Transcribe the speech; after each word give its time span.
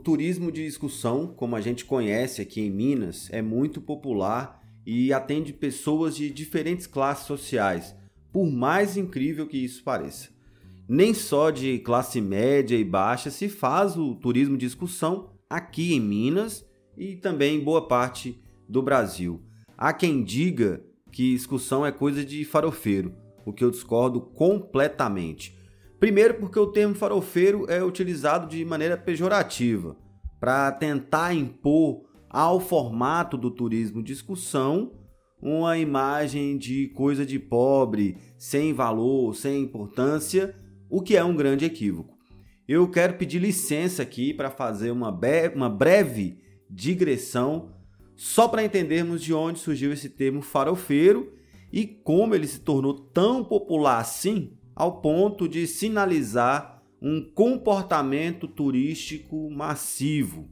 turismo 0.09 0.51
de 0.51 0.65
excursão, 0.65 1.27
como 1.27 1.55
a 1.55 1.61
gente 1.61 1.85
conhece 1.85 2.41
aqui 2.41 2.62
em 2.62 2.71
Minas, 2.71 3.29
é 3.30 3.43
muito 3.43 3.79
popular 3.79 4.59
e 4.87 5.12
atende 5.12 5.53
pessoas 5.53 6.16
de 6.16 6.30
diferentes 6.30 6.87
classes 6.87 7.27
sociais, 7.27 7.95
por 8.33 8.51
mais 8.51 8.97
incrível 8.97 9.47
que 9.47 9.59
isso 9.59 9.85
pareça. 9.85 10.30
Nem 10.89 11.13
só 11.13 11.51
de 11.51 11.79
classe 11.80 12.23
média 12.23 12.75
e 12.75 12.83
baixa 12.83 13.30
se 13.30 13.51
faz 13.51 13.99
o 13.99 14.15
turismo 14.15 14.57
de 14.57 14.65
excursão 14.65 15.29
aqui 15.51 15.93
em 15.93 16.01
Minas 16.01 16.65
e 16.97 17.15
também 17.15 17.59
em 17.59 17.63
boa 17.63 17.87
parte 17.87 18.41
do 18.66 18.80
Brasil. 18.80 19.43
Há 19.77 19.93
quem 19.93 20.25
diga 20.25 20.83
que 21.13 21.35
excursão 21.35 21.85
é 21.85 21.93
coisa 21.93 22.25
de 22.25 22.47
farofeiro, 22.47 23.13
o 23.45 23.52
que 23.52 23.63
eu 23.63 23.71
discordo 23.71 24.23
completamente. 24.23 25.55
Primeiro, 25.98 26.34
porque 26.34 26.59
o 26.59 26.69
termo 26.69 26.95
farofeiro 26.95 27.66
é 27.69 27.83
utilizado 27.83 28.47
de 28.47 28.65
maneira 28.65 28.97
pejorativa 28.97 29.97
para 30.38 30.71
tentar 30.71 31.34
impor 31.34 32.05
ao 32.30 32.61
formato 32.61 33.37
do 33.37 33.51
turismo 33.51 34.02
discussão 34.02 34.93
uma 35.41 35.79
imagem 35.79 36.59
de 36.59 36.88
coisa 36.88 37.24
de 37.24 37.38
pobre, 37.38 38.16
sem 38.37 38.73
valor, 38.73 39.35
sem 39.35 39.63
importância, 39.63 40.54
o 40.91 41.01
que 41.01 41.16
é 41.16 41.23
um 41.23 41.35
grande 41.35 41.65
equívoco. 41.65 42.16
Eu 42.66 42.88
quero 42.91 43.15
pedir 43.15 43.38
licença 43.38 44.02
aqui 44.02 44.35
para 44.35 44.51
fazer 44.51 44.91
uma, 44.91 45.16
uma 45.54 45.71
breve 45.71 46.38
digressão 46.69 47.73
só 48.16 48.49
para 48.49 48.65
entendermos 48.65 49.23
de 49.23 49.32
onde 49.32 49.60
surgiu 49.60 49.93
esse 49.93 50.10
termo 50.10 50.43
farofeiro 50.43 51.32
e 51.73 51.87
como 51.87 52.35
ele 52.35 52.46
se 52.46 52.60
tornou 52.60 52.95
tão 52.95 53.45
popular 53.45 54.01
assim 54.01 54.57
ao 54.79 55.01
ponto 55.01 55.48
de 55.48 55.66
sinalizar 55.66 56.80
um 57.02 57.21
comportamento 57.21 58.46
turístico 58.46 59.51
massivo. 59.51 60.48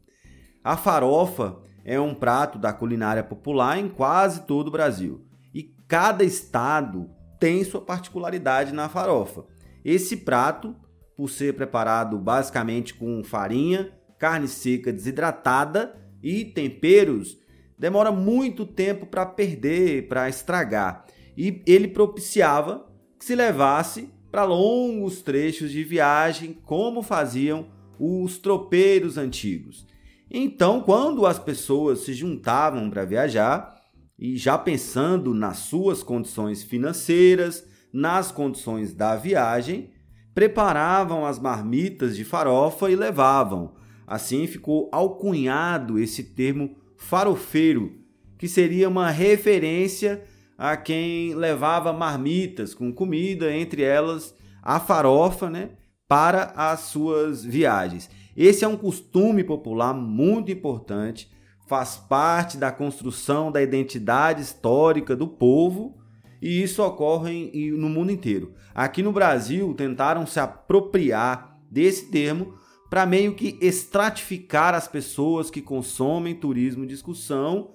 A 0.64 0.77
farofa 0.77 1.60
é 1.84 2.00
um 2.00 2.12
prato 2.12 2.58
da 2.58 2.72
culinária 2.72 3.22
popular 3.22 3.78
em 3.78 3.88
quase 3.88 4.42
todo 4.42 4.66
o 4.66 4.70
Brasil 4.72 5.24
e 5.55 5.62
cada 5.86 6.24
estado 6.24 7.08
tem 7.38 7.62
sua 7.62 7.80
particularidade 7.80 8.74
na 8.74 8.88
farofa. 8.88 9.44
Esse 9.84 10.16
prato, 10.16 10.74
por 11.16 11.30
ser 11.30 11.55
preparado 11.55 12.18
basicamente 12.18 12.94
com 12.94 13.22
farinha, 13.22 13.92
carne 14.18 14.48
seca 14.48 14.92
desidratada 14.92 15.94
e 16.20 16.44
temperos, 16.44 17.38
demora 17.78 18.11
muito 18.11 18.66
tempo 18.66 19.06
para 19.06 19.24
perder, 19.24 20.08
para 20.08 20.28
estragar. 20.28 21.05
E 21.36 21.62
ele 21.64 21.86
propiciava 21.86 22.90
que 23.16 23.24
se 23.24 23.36
levasse 23.36 24.16
para 24.37 24.45
longos 24.45 25.23
trechos 25.23 25.73
de 25.73 25.83
viagem, 25.83 26.53
como 26.53 27.03
faziam 27.03 27.69
os 27.98 28.37
tropeiros 28.37 29.17
antigos. 29.17 29.87
Então, 30.31 30.83
quando 30.83 31.25
as 31.25 31.39
pessoas 31.39 32.01
se 32.01 32.12
juntavam 32.12 32.91
para 32.91 33.07
viajar, 33.07 33.81
e 34.19 34.37
já 34.37 34.59
pensando 34.59 35.33
nas 35.33 35.61
suas 35.61 36.03
condições 36.03 36.62
financeiras, 36.62 37.67
nas 37.91 38.30
condições 38.30 38.92
da 38.92 39.17
viagem, 39.17 39.89
preparavam 40.35 41.25
as 41.25 41.39
marmitas 41.39 42.14
de 42.14 42.23
farofa 42.23 42.91
e 42.91 42.95
levavam. 42.95 43.73
Assim 44.07 44.46
ficou 44.46 44.91
alcunhado 44.92 45.98
esse 45.98 46.23
termo 46.23 46.77
farofeiro, 46.98 48.01
que 48.36 48.48
seria 48.48 48.86
uma 48.86 49.11
referência 49.11 50.23
a 50.58 50.77
quem 50.77 51.34
levava 51.34 51.92
marmitas 51.92 52.74
com 52.74 52.92
comida, 52.92 53.55
entre 53.55 53.83
elas 53.83 54.34
a 54.62 54.80
farofa, 54.80 55.50
né, 55.50 55.70
para 56.08 56.52
as 56.56 56.80
suas 56.80 57.44
viagens. 57.44 58.08
Esse 58.36 58.64
é 58.64 58.68
um 58.68 58.77
costume 58.77 59.45
popular 59.45 59.95
muito 59.95 60.50
importante, 60.50 61.30
faz 61.66 61.96
parte 61.96 62.56
da 62.56 62.70
construção 62.70 63.50
da 63.50 63.62
identidade 63.62 64.42
histórica 64.42 65.16
do 65.16 65.27
povo 65.27 65.96
e 66.40 66.62
isso 66.62 66.83
ocorre 66.83 67.50
no 67.77 67.89
mundo 67.89 68.12
inteiro. 68.12 68.55
Aqui 68.74 69.02
no 69.02 69.12
Brasil, 69.12 69.72
tentaram 69.74 70.27
se 70.27 70.39
apropriar 70.39 71.58
desse 71.70 72.11
termo 72.11 72.55
para 72.89 73.06
meio 73.06 73.34
que 73.34 73.58
estratificar 73.61 74.74
as 74.74 74.86
pessoas 74.86 75.50
que 75.50 75.61
consomem 75.61 76.34
turismo 76.34 76.86
de 76.86 76.95
excursão 76.95 77.70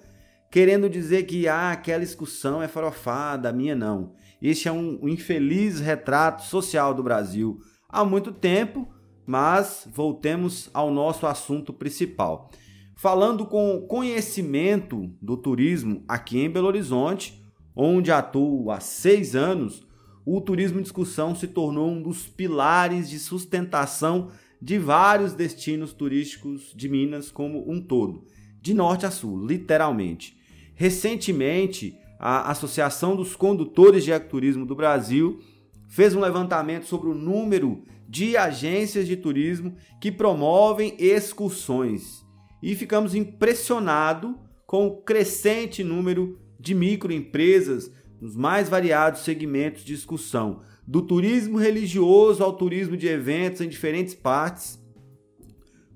querendo 0.52 0.86
dizer 0.90 1.22
que 1.22 1.48
ah, 1.48 1.72
aquela 1.72 2.04
excursão 2.04 2.62
é 2.62 2.68
farofada, 2.68 3.48
a 3.48 3.52
minha 3.54 3.74
não. 3.74 4.12
Este 4.40 4.68
é 4.68 4.72
um, 4.72 4.98
um 5.02 5.08
infeliz 5.08 5.80
retrato 5.80 6.42
social 6.42 6.92
do 6.92 7.02
Brasil 7.02 7.58
há 7.88 8.04
muito 8.04 8.30
tempo, 8.30 8.86
mas 9.26 9.88
voltemos 9.90 10.68
ao 10.74 10.90
nosso 10.90 11.26
assunto 11.26 11.72
principal. 11.72 12.50
Falando 12.94 13.46
com 13.46 13.86
conhecimento 13.88 15.10
do 15.22 15.38
turismo 15.38 16.04
aqui 16.06 16.38
em 16.38 16.50
Belo 16.50 16.66
Horizonte, 16.66 17.42
onde 17.74 18.12
atuo 18.12 18.70
há 18.70 18.78
seis 18.78 19.34
anos, 19.34 19.86
o 20.22 20.38
turismo 20.38 20.82
de 20.82 20.86
excursão 20.86 21.34
se 21.34 21.48
tornou 21.48 21.90
um 21.90 22.02
dos 22.02 22.28
pilares 22.28 23.08
de 23.08 23.18
sustentação 23.18 24.28
de 24.60 24.78
vários 24.78 25.32
destinos 25.32 25.94
turísticos 25.94 26.74
de 26.76 26.90
Minas 26.90 27.30
como 27.30 27.64
um 27.72 27.80
todo, 27.80 28.26
de 28.60 28.74
norte 28.74 29.06
a 29.06 29.10
sul, 29.10 29.46
literalmente. 29.46 30.41
Recentemente, 30.82 31.96
a 32.18 32.50
Associação 32.50 33.14
dos 33.14 33.36
Condutores 33.36 34.02
de 34.02 34.10
Ecoturismo 34.10 34.66
do 34.66 34.74
Brasil 34.74 35.38
fez 35.86 36.12
um 36.12 36.18
levantamento 36.18 36.86
sobre 36.86 37.08
o 37.08 37.14
número 37.14 37.84
de 38.08 38.36
agências 38.36 39.06
de 39.06 39.16
turismo 39.16 39.76
que 40.00 40.10
promovem 40.10 40.96
excursões 40.98 42.26
e 42.60 42.74
ficamos 42.74 43.14
impressionados 43.14 44.34
com 44.66 44.88
o 44.88 44.96
crescente 45.02 45.84
número 45.84 46.36
de 46.58 46.74
microempresas 46.74 47.88
nos 48.20 48.34
mais 48.34 48.68
variados 48.68 49.20
segmentos 49.20 49.84
de 49.84 49.94
excursão, 49.94 50.62
do 50.84 51.00
turismo 51.00 51.58
religioso 51.58 52.42
ao 52.42 52.54
turismo 52.56 52.96
de 52.96 53.06
eventos 53.06 53.60
em 53.60 53.68
diferentes 53.68 54.16
partes. 54.16 54.82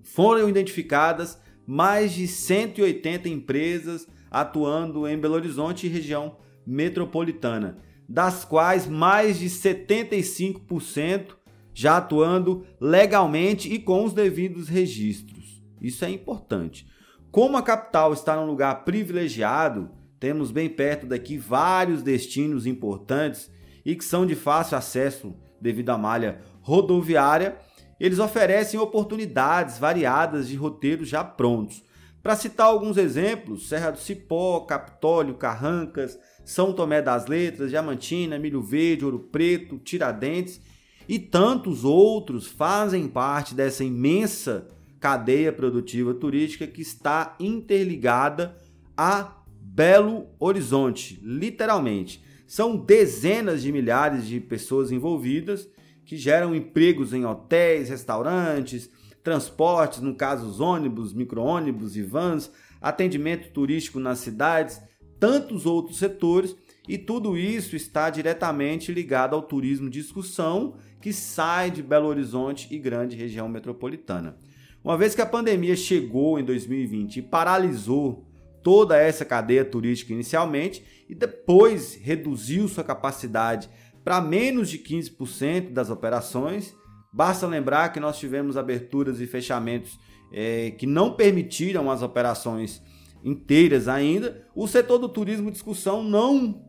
Foram 0.05 0.49
identificadas 0.49 1.41
mais 1.67 2.13
de 2.13 2.29
180 2.29 3.29
empresas 3.29 4.07
atuando 4.31 5.07
em 5.07 5.19
Belo 5.19 5.35
Horizonte 5.35 5.87
e 5.87 5.91
região 5.91 6.37
metropolitana, 6.67 7.79
das 8.09 8.45
quais 8.45 8.87
mais 8.87 9.39
de 9.39 9.47
75% 9.47 11.37
já 11.73 11.99
atuando 11.99 12.65
legalmente 12.81 13.73
e 13.73 13.79
com 13.79 14.05
os 14.05 14.13
devidos 14.13 14.69
registros. 14.69 15.63
Isso 15.81 16.05
é 16.05 16.11
importante. 16.11 16.87
Como 17.31 17.57
a 17.57 17.63
capital 17.63 18.13
está 18.13 18.35
num 18.37 18.47
lugar 18.47 18.85
privilegiado, 18.85 19.91
temos 20.19 20.51
bem 20.51 20.69
perto 20.69 21.07
daqui 21.07 21.37
vários 21.37 22.03
destinos 22.03 22.67
importantes 22.67 23.51
e 23.85 23.95
que 23.95 24.05
são 24.05 24.25
de 24.25 24.35
fácil 24.35 24.79
acesso 24.79 25.35
devido 25.61 25.91
à 25.91 25.99
malha 25.99 26.41
rodoviária, 26.61 27.59
eles 28.01 28.19
oferecem 28.19 28.81
oportunidades 28.81 29.79
variadas 29.79 30.49
de 30.49 30.57
roteiros 30.57 31.09
já 31.09 31.23
prontos. 31.23 31.83
Para 32.27 32.35
citar 32.35 32.67
alguns 32.67 32.97
exemplos, 32.97 33.69
Serra 33.69 33.93
do 33.93 34.01
Cipó, 34.01 34.59
Capitólio, 34.63 35.35
Carrancas, 35.35 36.19
São 36.45 36.73
Tomé 36.73 37.01
das 37.01 37.29
Letras, 37.29 37.71
Diamantina, 37.71 38.37
Milho 38.37 38.61
Verde, 38.61 39.05
Ouro 39.05 39.21
Preto, 39.21 39.79
Tiradentes 39.79 40.61
e 41.09 41.21
tantos 41.21 41.85
outros 41.85 42.49
fazem 42.49 43.07
parte 43.07 43.55
dessa 43.55 43.85
imensa 43.85 44.67
cadeia 44.99 45.53
produtiva 45.53 46.13
turística 46.15 46.67
que 46.67 46.83
está 46.83 47.37
interligada 47.39 48.57
a 48.97 49.37
Belo 49.61 50.27
Horizonte, 50.41 51.21
literalmente. 51.23 52.25
São 52.45 52.77
dezenas 52.77 53.63
de 53.63 53.71
milhares 53.71 54.27
de 54.27 54.41
pessoas 54.41 54.91
envolvidas 54.91 55.69
que 56.05 56.17
geram 56.17 56.57
empregos 56.57 57.13
em 57.13 57.25
hotéis, 57.25 57.89
restaurantes, 57.89 58.91
transportes, 59.27 60.01
no 60.01 60.15
caso 60.15 60.47
os 60.47 60.61
ônibus, 60.61 61.13
micro-ônibus 61.13 61.97
e 61.97 62.03
vans, 62.03 62.49
atendimento 62.81 63.51
turístico 63.51 63.99
nas 63.99 64.21
cidades, 64.21 64.81
tantos 65.19 65.67
outros 65.67 65.99
setores, 65.99 66.55
e 66.87 66.97
tudo 66.97 67.37
isso 67.37 67.75
está 67.75 68.09
diretamente 68.09 68.93
ligado 68.93 69.35
ao 69.35 69.43
turismo 69.43 69.91
de 69.91 69.99
excursão 69.99 70.77
que 71.03 71.13
sai 71.13 71.73
de 71.73 71.83
Belo 71.83 72.07
Horizonte 72.07 72.73
e 72.73 72.79
grande 72.79 73.17
região 73.17 73.49
metropolitana. 73.49 74.39
Uma 74.85 74.97
vez 74.97 75.13
que 75.13 75.21
a 75.21 75.27
pandemia 75.27 75.75
chegou 75.75 76.39
em 76.39 76.45
2020 76.45 77.17
e 77.17 77.23
paralisou 77.23 78.25
toda 78.63 78.97
essa 78.97 79.25
cadeia 79.25 79.65
turística 79.65 80.13
inicialmente 80.13 80.85
e 81.09 81.17
depois 81.17 81.97
reduziu 82.01 82.69
sua 82.69 82.85
capacidade 82.85 83.69
para 84.05 84.21
menos 84.21 84.71
de 84.71 84.79
15% 84.79 85.73
das 85.73 85.91
operações, 85.91 86.77
basta 87.17 87.47
lembrar 87.47 87.95
que 87.95 87.99
nós 87.99 88.19
tivemos 88.19 88.59
aberturas 88.59 89.23
e 89.23 89.27
fechamentos 89.27 89.99
é, 90.31 90.71
que 90.73 90.87
não 90.87 91.15
permitiram 91.15 91.91
as 91.91 92.03
operações 92.03 92.83
inteiras 93.25 93.89
ainda, 93.89 94.47
o 94.55 94.69
setor 94.69 94.99
do 94.99 95.09
turismo 95.09 95.51
discussão 95.51 96.03
não 96.03 96.63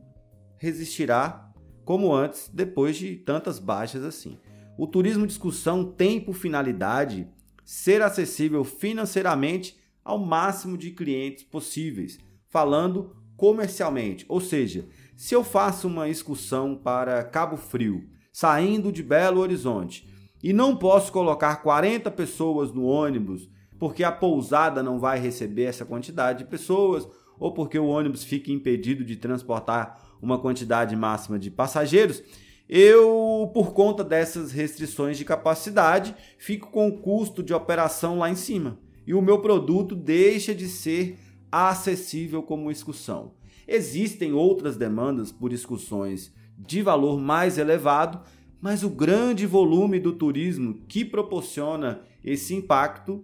resistirá 0.57 1.51
como 1.83 2.15
antes, 2.15 2.49
depois 2.51 2.95
de 2.95 3.17
tantas 3.17 3.59
baixas 3.59 4.05
assim. 4.05 4.39
O 4.77 4.87
turismo 4.87 5.27
discussão 5.27 5.83
tem 5.83 6.17
por 6.19 6.33
finalidade 6.33 7.27
ser 7.65 8.01
acessível 8.01 8.63
financeiramente 8.63 9.77
ao 10.01 10.17
máximo 10.17 10.77
de 10.77 10.91
clientes 10.91 11.43
possíveis, 11.43 12.17
falando 12.47 13.17
comercialmente. 13.35 14.25
Ou 14.29 14.39
seja, 14.39 14.87
se 15.13 15.35
eu 15.35 15.43
faço 15.43 15.89
uma 15.89 16.07
excursão 16.07 16.73
para 16.73 17.21
Cabo 17.25 17.57
Frio, 17.57 18.07
saindo 18.31 18.91
de 18.91 19.03
Belo 19.03 19.41
Horizonte, 19.41 20.07
e 20.43 20.53
não 20.53 20.75
posso 20.75 21.11
colocar 21.11 21.57
40 21.57 22.09
pessoas 22.11 22.71
no 22.71 22.85
ônibus 22.85 23.49
porque 23.79 24.03
a 24.03 24.11
pousada 24.11 24.81
não 24.81 24.99
vai 24.99 25.19
receber 25.19 25.63
essa 25.63 25.85
quantidade 25.85 26.39
de 26.39 26.49
pessoas, 26.49 27.07
ou 27.39 27.53
porque 27.53 27.77
o 27.77 27.85
ônibus 27.85 28.23
fica 28.23 28.51
impedido 28.51 29.05
de 29.05 29.15
transportar 29.15 30.17
uma 30.21 30.39
quantidade 30.39 30.95
máxima 30.95 31.37
de 31.37 31.51
passageiros, 31.51 32.23
eu, 32.67 33.49
por 33.53 33.73
conta 33.73 34.03
dessas 34.03 34.51
restrições 34.51 35.17
de 35.17 35.23
capacidade, 35.23 36.15
fico 36.37 36.69
com 36.69 36.87
o 36.87 36.97
custo 36.97 37.41
de 37.41 37.53
operação 37.53 38.19
lá 38.19 38.29
em 38.29 38.35
cima 38.35 38.77
e 39.05 39.13
o 39.13 39.21
meu 39.21 39.39
produto 39.39 39.95
deixa 39.95 40.53
de 40.53 40.67
ser 40.67 41.17
acessível 41.49 42.43
como 42.43 42.69
excursão. 42.69 43.31
Existem 43.65 44.33
outras 44.33 44.75
demandas 44.75 45.31
por 45.31 45.53
excursões 45.53 46.33
de 46.57 46.81
valor 46.81 47.19
mais 47.19 47.57
elevado, 47.57 48.19
mas 48.61 48.83
o 48.83 48.89
grande 48.89 49.45
volume 49.45 49.99
do 49.99 50.13
turismo 50.13 50.81
que 50.87 51.05
proporciona 51.05 52.01
esse 52.23 52.53
impacto 52.55 53.23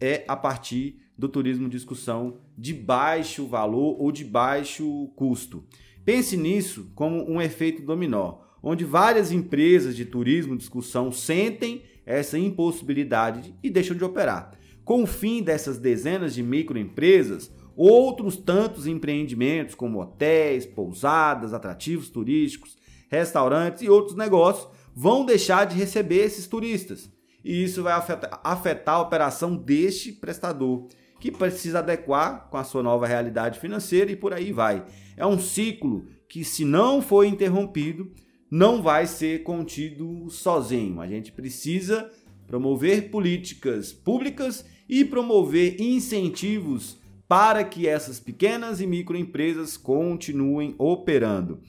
é 0.00 0.24
a 0.26 0.36
partir 0.36 1.00
do 1.16 1.28
turismo 1.28 1.68
de 1.68 1.76
excursão 1.76 2.38
de 2.56 2.72
baixo 2.72 3.46
valor 3.46 3.96
ou 4.00 4.10
de 4.10 4.24
baixo 4.24 5.08
custo. 5.16 5.64
Pense 6.04 6.36
nisso 6.36 6.90
como 6.94 7.30
um 7.30 7.40
efeito 7.40 7.82
dominó 7.82 8.50
onde 8.62 8.84
várias 8.84 9.32
empresas 9.32 9.96
de 9.96 10.04
turismo 10.04 10.56
de 10.56 10.62
excursão 10.62 11.10
sentem 11.10 11.82
essa 12.04 12.38
impossibilidade 12.38 13.54
e 13.62 13.70
deixam 13.70 13.96
de 13.96 14.04
operar. 14.04 14.52
Com 14.84 15.02
o 15.02 15.06
fim 15.06 15.42
dessas 15.42 15.78
dezenas 15.78 16.34
de 16.34 16.42
microempresas, 16.42 17.52
outros 17.76 18.36
tantos 18.36 18.86
empreendimentos 18.86 19.74
como 19.74 20.00
hotéis, 20.00 20.66
pousadas, 20.66 21.54
atrativos 21.54 22.08
turísticos, 22.08 22.76
restaurantes 23.10 23.82
e 23.82 23.88
outros 23.90 24.16
negócios 24.16 24.68
vão 24.94 25.26
deixar 25.26 25.66
de 25.66 25.76
receber 25.76 26.24
esses 26.24 26.46
turistas. 26.46 27.10
E 27.44 27.64
isso 27.64 27.82
vai 27.82 27.92
afetar, 27.92 28.94
a 28.94 29.00
operação 29.00 29.56
deste 29.56 30.12
prestador, 30.12 30.88
que 31.18 31.30
precisa 31.30 31.80
adequar 31.80 32.48
com 32.50 32.56
a 32.56 32.64
sua 32.64 32.82
nova 32.82 33.06
realidade 33.06 33.58
financeira 33.58 34.10
e 34.10 34.16
por 34.16 34.32
aí 34.32 34.52
vai. 34.52 34.84
É 35.16 35.26
um 35.26 35.38
ciclo 35.38 36.06
que, 36.28 36.44
se 36.44 36.64
não 36.64 37.02
for 37.02 37.24
interrompido, 37.24 38.10
não 38.50 38.82
vai 38.82 39.06
ser 39.06 39.42
contido 39.42 40.28
sozinho. 40.30 41.00
A 41.00 41.06
gente 41.06 41.32
precisa 41.32 42.10
promover 42.46 43.10
políticas 43.10 43.92
públicas 43.92 44.64
e 44.88 45.04
promover 45.04 45.80
incentivos 45.80 46.98
para 47.28 47.62
que 47.62 47.86
essas 47.86 48.18
pequenas 48.18 48.80
e 48.80 48.86
microempresas 48.86 49.76
continuem 49.76 50.74
operando. 50.78 51.60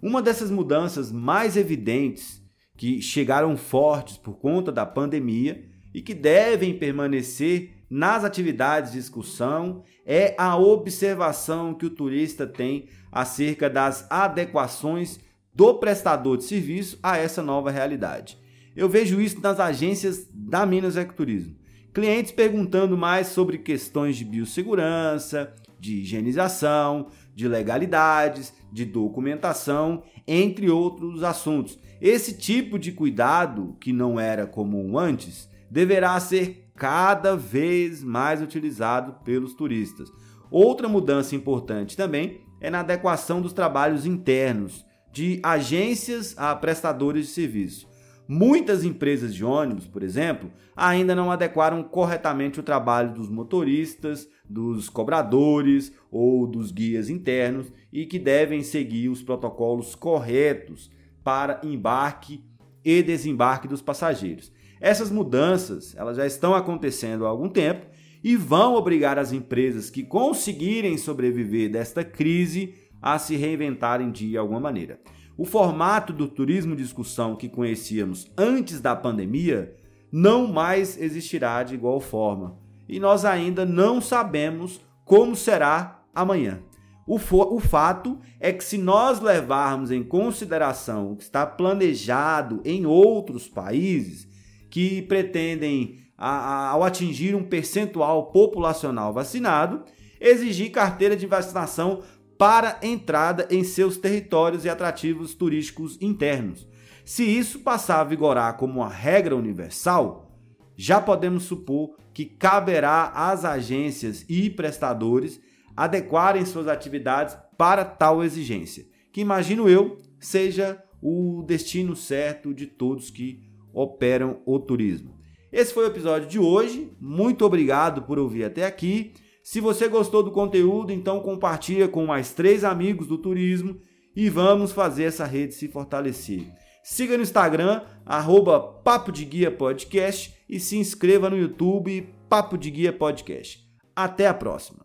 Uma 0.00 0.22
dessas 0.22 0.50
mudanças 0.50 1.10
mais 1.10 1.56
evidentes 1.56 2.42
que 2.76 3.02
chegaram 3.02 3.56
fortes 3.56 4.16
por 4.16 4.38
conta 4.38 4.70
da 4.70 4.86
pandemia 4.86 5.64
e 5.92 6.00
que 6.00 6.14
devem 6.14 6.78
permanecer 6.78 7.72
nas 7.90 8.22
atividades 8.22 8.92
de 8.92 8.98
excursão 8.98 9.82
é 10.06 10.34
a 10.38 10.56
observação 10.56 11.74
que 11.74 11.86
o 11.86 11.90
turista 11.90 12.46
tem 12.46 12.88
acerca 13.10 13.68
das 13.68 14.06
adequações 14.10 15.18
do 15.52 15.74
prestador 15.74 16.36
de 16.36 16.44
serviço 16.44 16.98
a 17.02 17.16
essa 17.16 17.42
nova 17.42 17.70
realidade. 17.70 18.38
Eu 18.76 18.88
vejo 18.88 19.20
isso 19.20 19.40
nas 19.40 19.58
agências 19.58 20.28
da 20.32 20.64
Minas 20.64 20.96
Ecoturismo. 20.96 21.56
Clientes 21.92 22.30
perguntando 22.30 22.96
mais 22.96 23.28
sobre 23.28 23.58
questões 23.58 24.16
de 24.16 24.24
biossegurança, 24.24 25.52
de 25.80 26.02
higienização, 26.02 27.08
de 27.38 27.46
legalidades, 27.46 28.52
de 28.72 28.84
documentação, 28.84 30.02
entre 30.26 30.68
outros 30.68 31.22
assuntos. 31.22 31.78
Esse 32.00 32.36
tipo 32.36 32.76
de 32.80 32.90
cuidado, 32.90 33.76
que 33.80 33.92
não 33.92 34.18
era 34.18 34.44
comum 34.44 34.98
antes, 34.98 35.48
deverá 35.70 36.18
ser 36.18 36.68
cada 36.74 37.36
vez 37.36 38.02
mais 38.02 38.42
utilizado 38.42 39.22
pelos 39.24 39.54
turistas. 39.54 40.10
Outra 40.50 40.88
mudança 40.88 41.36
importante 41.36 41.96
também 41.96 42.40
é 42.60 42.70
na 42.70 42.80
adequação 42.80 43.40
dos 43.40 43.52
trabalhos 43.52 44.04
internos, 44.04 44.84
de 45.12 45.38
agências 45.40 46.34
a 46.36 46.56
prestadores 46.56 47.26
de 47.26 47.32
serviço. 47.32 47.87
Muitas 48.30 48.84
empresas 48.84 49.34
de 49.34 49.42
ônibus, 49.42 49.86
por 49.86 50.02
exemplo, 50.02 50.52
ainda 50.76 51.14
não 51.14 51.30
adequaram 51.30 51.82
corretamente 51.82 52.60
o 52.60 52.62
trabalho 52.62 53.14
dos 53.14 53.30
motoristas, 53.30 54.28
dos 54.46 54.90
cobradores 54.90 55.90
ou 56.10 56.46
dos 56.46 56.70
guias 56.70 57.08
internos 57.08 57.72
e 57.90 58.04
que 58.04 58.18
devem 58.18 58.62
seguir 58.62 59.08
os 59.08 59.22
protocolos 59.22 59.94
corretos 59.94 60.90
para 61.24 61.58
embarque 61.64 62.44
e 62.84 63.02
desembarque 63.02 63.66
dos 63.66 63.80
passageiros. 63.80 64.52
Essas 64.78 65.10
mudanças, 65.10 65.96
elas 65.96 66.18
já 66.18 66.26
estão 66.26 66.54
acontecendo 66.54 67.24
há 67.24 67.30
algum 67.30 67.48
tempo 67.48 67.86
e 68.22 68.36
vão 68.36 68.74
obrigar 68.74 69.18
as 69.18 69.32
empresas 69.32 69.88
que 69.88 70.02
conseguirem 70.02 70.98
sobreviver 70.98 71.70
desta 71.70 72.04
crise 72.04 72.74
a 73.00 73.18
se 73.18 73.36
reinventarem 73.36 74.10
de 74.10 74.36
alguma 74.36 74.60
maneira. 74.60 75.00
O 75.38 75.44
formato 75.44 76.12
do 76.12 76.26
turismo 76.26 76.74
de 76.74 76.82
discussão 76.82 77.36
que 77.36 77.48
conhecíamos 77.48 78.28
antes 78.36 78.80
da 78.80 78.96
pandemia 78.96 79.72
não 80.10 80.48
mais 80.48 81.00
existirá 81.00 81.62
de 81.62 81.74
igual 81.74 82.00
forma. 82.00 82.58
E 82.88 82.98
nós 82.98 83.24
ainda 83.24 83.64
não 83.64 84.00
sabemos 84.00 84.80
como 85.04 85.36
será 85.36 86.02
amanhã. 86.12 86.60
O, 87.06 87.14
o, 87.14 87.60
fato 87.60 88.18
é 88.40 88.52
que, 88.52 88.64
se 88.64 88.76
nós 88.76 89.20
levarmos 89.20 89.92
em 89.92 90.02
consideração 90.02 91.12
o 91.12 91.16
que 91.16 91.22
está 91.22 91.46
planejado 91.46 92.60
em 92.64 92.84
outros 92.84 93.46
países 93.46 94.28
que 94.68 95.02
pretendem, 95.02 96.00
a, 96.18 96.30
a, 96.30 96.68
ao 96.70 96.82
atingir 96.82 97.36
um 97.36 97.44
percentual 97.44 98.32
populacional 98.32 99.12
vacinado, 99.12 99.84
exigir 100.20 100.72
carteira 100.72 101.16
de 101.16 101.26
vacinação 101.26 102.02
para 102.38 102.78
entrada 102.82 103.48
em 103.50 103.64
seus 103.64 103.96
territórios 103.96 104.64
e 104.64 104.68
atrativos 104.68 105.34
turísticos 105.34 105.98
internos. 106.00 106.66
Se 107.04 107.24
isso 107.24 107.58
passar 107.60 108.00
a 108.00 108.04
vigorar 108.04 108.56
como 108.56 108.80
uma 108.80 108.88
regra 108.88 109.34
universal, 109.34 110.40
já 110.76 111.00
podemos 111.00 111.42
supor 111.42 111.96
que 112.14 112.24
caberá 112.24 113.10
às 113.14 113.44
agências 113.44 114.24
e 114.28 114.48
prestadores 114.48 115.40
adequarem 115.76 116.44
suas 116.44 116.68
atividades 116.68 117.36
para 117.56 117.84
tal 117.84 118.22
exigência, 118.22 118.86
que 119.12 119.20
imagino 119.20 119.68
eu 119.68 119.98
seja 120.20 120.82
o 121.02 121.42
destino 121.46 121.96
certo 121.96 122.54
de 122.54 122.66
todos 122.66 123.10
que 123.10 123.40
operam 123.72 124.40
o 124.44 124.58
turismo. 124.58 125.18
Esse 125.50 125.72
foi 125.72 125.84
o 125.84 125.88
episódio 125.88 126.28
de 126.28 126.38
hoje. 126.38 126.92
Muito 127.00 127.44
obrigado 127.44 128.02
por 128.02 128.18
ouvir 128.18 128.44
até 128.44 128.66
aqui. 128.66 129.12
Se 129.50 129.62
você 129.62 129.88
gostou 129.88 130.22
do 130.22 130.30
conteúdo, 130.30 130.92
então 130.92 131.20
compartilha 131.20 131.88
com 131.88 132.04
mais 132.04 132.34
três 132.34 132.64
amigos 132.64 133.06
do 133.06 133.16
turismo 133.16 133.80
e 134.14 134.28
vamos 134.28 134.72
fazer 134.72 135.04
essa 135.04 135.24
rede 135.24 135.54
se 135.54 135.68
fortalecer. 135.68 136.52
Siga 136.84 137.16
no 137.16 137.22
Instagram, 137.22 137.80
arroba 138.04 138.60
Papo 138.60 139.10
de 139.10 139.24
Guia 139.24 139.50
Podcast 139.50 140.34
e 140.46 140.60
se 140.60 140.76
inscreva 140.76 141.30
no 141.30 141.38
YouTube 141.38 142.12
Papo 142.28 142.58
de 142.58 142.70
Guia 142.70 142.92
Podcast. 142.92 143.66
Até 143.96 144.26
a 144.26 144.34
próxima! 144.34 144.84